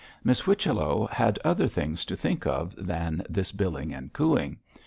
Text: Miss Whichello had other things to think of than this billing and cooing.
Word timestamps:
Miss 0.23 0.39
Whichello 0.41 1.05
had 1.11 1.37
other 1.45 1.67
things 1.67 2.05
to 2.05 2.15
think 2.17 2.47
of 2.47 2.73
than 2.75 3.21
this 3.29 3.51
billing 3.51 3.93
and 3.93 4.11
cooing. 4.11 4.57